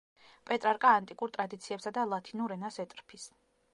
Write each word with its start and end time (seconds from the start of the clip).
პეტრარკა 0.51 0.93
ანტიკურ 1.01 1.33
ტრადიციებსა 1.35 1.93
და 1.99 2.07
ლათინურ 2.15 2.57
ენას 2.57 2.81
ეტრფის. 2.85 3.29